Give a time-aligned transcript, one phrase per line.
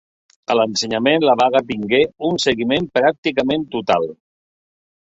[0.53, 2.01] A l'ensenyament la vaga tingué
[2.31, 4.13] un seguiment pràcticament total.